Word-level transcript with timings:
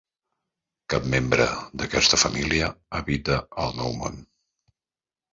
Cap 0.93 1.03
membre 1.09 1.45
d'aquesta 1.81 2.19
família 2.21 2.69
habita 2.99 3.37
el 3.65 3.77
Nou 3.81 3.93
Món. 3.99 4.17